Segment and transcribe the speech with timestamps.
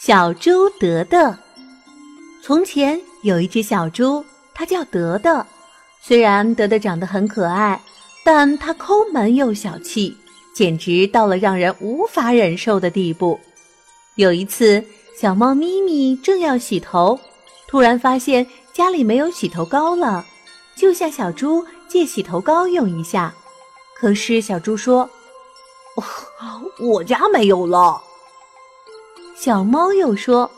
[0.00, 1.36] 小猪德德。
[2.40, 4.24] 从前有一只小猪，
[4.54, 5.44] 它叫德德。
[6.00, 7.82] 虽然德德长得很可爱，
[8.24, 10.16] 但它抠门又小气，
[10.54, 13.40] 简直到了让人无法忍受的地步。
[14.14, 14.84] 有一次，
[15.20, 17.18] 小猫咪咪正要洗头，
[17.66, 20.24] 突然发现家里没有洗头膏了，
[20.76, 23.34] 就向小猪借洗头膏用一下。
[23.96, 25.10] 可是小猪说
[26.78, 28.00] ：“我家没有了。”
[29.40, 30.50] 小猫又说：“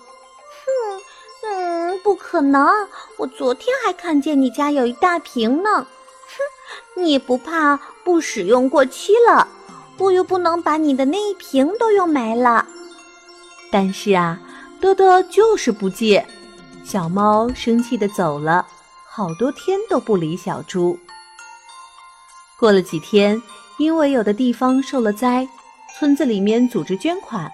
[0.64, 1.02] 哼，
[1.46, 2.66] 嗯，不可能！
[3.18, 5.68] 我昨天还看见你家有一大瓶呢。
[5.74, 9.46] 哼，你不怕不使用过期了？
[9.98, 12.66] 我又不能把你的那一瓶都用没了。”
[13.70, 14.40] 但是啊，
[14.80, 16.26] 多多就是不借。
[16.82, 18.66] 小猫生气的走了，
[19.06, 20.98] 好多天都不理小猪。
[22.58, 23.40] 过了几天，
[23.76, 25.46] 因为有的地方受了灾，
[25.98, 27.52] 村子里面组织捐款。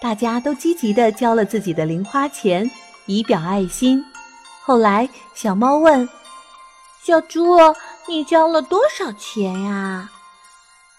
[0.00, 2.70] 大家都积极地交了自己的零花钱，
[3.06, 4.04] 以表爱心。
[4.62, 6.08] 后来，小猫问
[7.02, 7.56] ：“小猪，
[8.06, 10.10] 你交了多少钱呀？”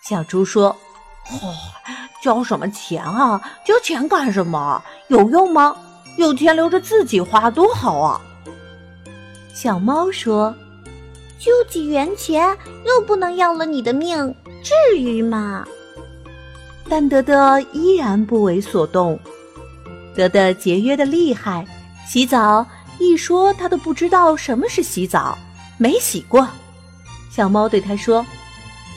[0.03, 0.75] 小猪说
[1.29, 1.53] ：“哦，
[2.23, 3.39] 交什么钱啊？
[3.65, 4.81] 交钱干什么？
[5.09, 5.75] 有用吗？
[6.17, 8.19] 有钱留着自己花多好啊！”
[9.53, 10.55] 小猫说
[11.37, 14.33] ：“就几元钱，又不能要了你的命，
[14.63, 15.65] 至于吗？”
[16.89, 19.19] 但德德依然不为所动。
[20.15, 21.65] 德德节约的厉害，
[22.07, 22.65] 洗澡
[22.97, 25.37] 一说他都不知道什么是洗澡，
[25.77, 26.47] 没洗过。
[27.29, 28.25] 小猫对他说：“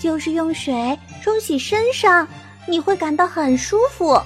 [0.00, 2.26] 就是用水冲洗身上，
[2.66, 4.18] 你会感到很舒服。”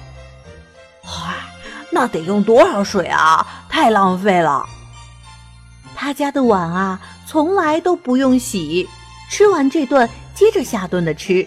[1.03, 1.33] 嗨，
[1.91, 3.45] 那得用多少水啊？
[3.67, 4.65] 太浪费了。
[5.93, 8.87] 他家的碗啊，从来都不用洗，
[9.29, 11.45] 吃完这顿接着下顿的吃。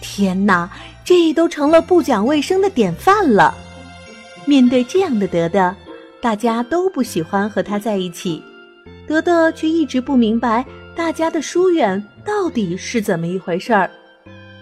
[0.00, 0.68] 天哪！
[1.08, 3.56] 这都成了不讲卫生的典范了。
[4.44, 5.74] 面对这样的德德，
[6.20, 8.42] 大家都不喜欢和他在一起。
[9.06, 10.62] 德德却一直不明白
[10.94, 13.90] 大家的疏远到底是怎么一回事儿。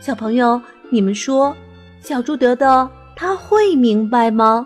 [0.01, 1.53] 小朋友，你们说，
[2.01, 4.65] 小猪德德他会明白吗？